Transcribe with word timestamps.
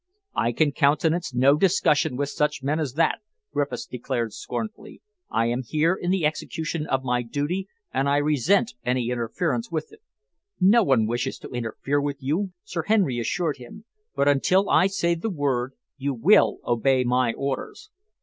"I 0.33 0.51
can 0.51 0.71
countenance 0.71 1.31
no 1.31 1.57
discussion 1.57 2.15
with 2.17 2.29
such 2.29 2.63
men 2.63 2.79
as 2.79 2.93
that," 2.93 3.19
Griffiths 3.53 3.85
declared 3.85 4.33
scornfully. 4.33 4.99
"I 5.29 5.45
am 5.45 5.61
here 5.61 5.93
in 5.93 6.09
the 6.09 6.25
execution 6.25 6.87
of 6.87 7.03
my 7.03 7.21
duty, 7.21 7.67
and 7.93 8.09
I 8.09 8.17
resent 8.17 8.73
any 8.83 9.11
interference 9.11 9.69
with 9.69 9.93
it." 9.93 10.01
"No 10.59 10.81
one 10.81 11.05
wishes 11.05 11.37
to 11.37 11.49
interfere 11.49 12.01
with 12.01 12.17
you," 12.19 12.51
Sir 12.63 12.81
Henry 12.87 13.19
assured 13.19 13.57
him, 13.57 13.85
"but 14.15 14.27
until 14.27 14.67
I 14.71 14.87
say 14.87 15.13
the 15.13 15.29
word 15.29 15.73
you 15.97 16.15
will 16.15 16.57
obey 16.65 17.03
my 17.03 17.33
orders." 17.33 17.91